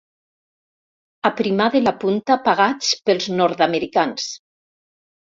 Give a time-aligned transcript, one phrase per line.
[1.29, 4.29] Aprimar de la punta pagats pels nord-americans.